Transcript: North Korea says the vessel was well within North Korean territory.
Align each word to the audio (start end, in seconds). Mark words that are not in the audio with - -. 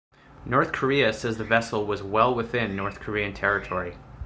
North 0.45 0.71
Korea 0.71 1.13
says 1.13 1.37
the 1.37 1.43
vessel 1.43 1.85
was 1.85 2.01
well 2.01 2.33
within 2.33 2.75
North 2.75 2.99
Korean 2.99 3.33
territory. 3.35 3.97